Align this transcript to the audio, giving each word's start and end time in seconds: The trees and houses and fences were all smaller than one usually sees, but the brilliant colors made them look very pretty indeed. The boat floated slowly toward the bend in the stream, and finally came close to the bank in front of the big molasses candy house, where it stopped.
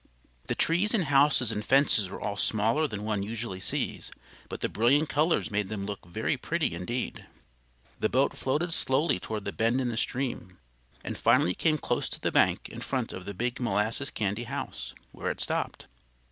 The 0.47 0.55
trees 0.55 0.95
and 0.95 1.03
houses 1.03 1.51
and 1.51 1.63
fences 1.63 2.09
were 2.09 2.19
all 2.19 2.35
smaller 2.35 2.87
than 2.87 3.03
one 3.03 3.21
usually 3.21 3.59
sees, 3.59 4.09
but 4.49 4.61
the 4.61 4.67
brilliant 4.67 5.09
colors 5.09 5.51
made 5.51 5.69
them 5.69 5.85
look 5.85 6.07
very 6.07 6.37
pretty 6.37 6.73
indeed. 6.73 7.27
The 7.99 8.09
boat 8.09 8.35
floated 8.35 8.73
slowly 8.73 9.19
toward 9.19 9.45
the 9.45 9.51
bend 9.51 9.79
in 9.79 9.89
the 9.89 9.97
stream, 9.97 10.57
and 11.03 11.19
finally 11.19 11.53
came 11.53 11.77
close 11.77 12.09
to 12.09 12.19
the 12.19 12.31
bank 12.31 12.67
in 12.67 12.81
front 12.81 13.13
of 13.13 13.25
the 13.25 13.35
big 13.35 13.59
molasses 13.59 14.09
candy 14.09 14.45
house, 14.45 14.95
where 15.11 15.29
it 15.29 15.39
stopped. 15.39 15.85